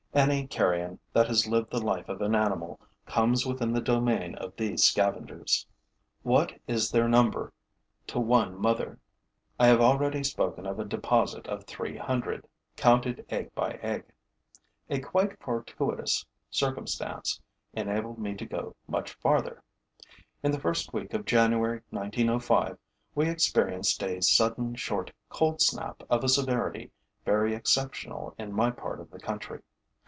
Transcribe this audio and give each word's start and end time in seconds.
Any 0.13 0.45
carrion 0.45 0.99
that 1.13 1.27
has 1.27 1.47
lived 1.47 1.69
the 1.71 1.79
life 1.81 2.09
of 2.09 2.21
an 2.21 2.35
animal 2.35 2.81
comes 3.05 3.45
within 3.45 3.71
the 3.71 3.79
domain 3.79 4.35
of 4.35 4.53
these 4.57 4.83
scavengers. 4.83 5.65
What 6.21 6.51
is 6.67 6.91
their 6.91 7.07
number 7.07 7.53
to 8.07 8.19
one 8.19 8.59
mother? 8.59 8.99
I 9.57 9.67
have 9.67 9.79
already 9.79 10.21
spoken 10.25 10.65
of 10.65 10.79
a 10.79 10.83
deposit 10.85 11.47
of 11.47 11.63
three 11.63 11.95
hundred, 11.95 12.45
counted 12.75 13.25
egg 13.29 13.55
by 13.55 13.75
egg. 13.81 14.03
A 14.89 14.99
quite 14.99 15.41
fortuitous 15.41 16.25
circumstance 16.49 17.39
enabled 17.71 18.19
me 18.19 18.35
to 18.35 18.45
go 18.45 18.75
much 18.89 19.13
farther. 19.13 19.63
In 20.43 20.51
the 20.51 20.59
first 20.59 20.91
week 20.91 21.13
of 21.13 21.23
January 21.23 21.79
1905, 21.89 22.77
we 23.15 23.29
experienced 23.29 24.03
a 24.03 24.19
sudden 24.21 24.75
short 24.75 25.13
cold 25.29 25.61
snap 25.61 26.03
of 26.09 26.21
a 26.25 26.29
severity 26.29 26.91
very 27.23 27.55
exceptional 27.55 28.35
in 28.37 28.51
my 28.51 28.71
part 28.71 28.99
of 28.99 29.09
the 29.09 29.17
country. 29.19 29.61